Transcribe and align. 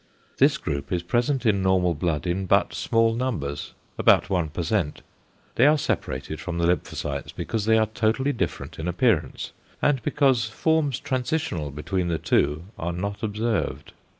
This 0.37 0.57
group 0.57 0.91
is 0.91 1.03
present 1.03 1.45
in 1.45 1.61
normal 1.61 1.93
blood 1.93 2.25
in 2.25 2.47
but 2.47 2.73
small 2.73 3.13
numbers 3.13 3.75
(about 3.99 4.29
1%). 4.29 4.95
They 5.53 5.67
are 5.67 5.77
separated 5.77 6.39
from 6.39 6.57
the 6.57 6.65
lymphocytes 6.65 7.31
because 7.35 7.65
they 7.65 7.77
are 7.77 7.85
totally 7.85 8.33
different 8.33 8.79
in 8.79 8.87
appearance, 8.87 9.51
and 9.79 10.01
because 10.01 10.45
forms 10.49 10.99
transitional 10.99 11.69
between 11.69 12.07
the 12.07 12.17
two 12.17 12.63
are 12.79 12.93
not 12.93 13.21
observed. 13.21 13.93